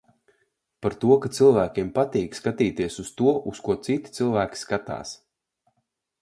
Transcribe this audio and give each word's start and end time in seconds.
Par 0.85 0.93
to, 1.01 1.17
ka 1.25 1.29
cilvēkiem 1.39 1.91
patīk 1.97 2.37
skatīties 2.39 2.97
uz 3.03 3.11
to, 3.21 3.35
uz 3.53 3.61
ko 3.69 3.77
citi 3.89 4.15
cilvēki 4.17 4.63
skatās. 4.63 5.15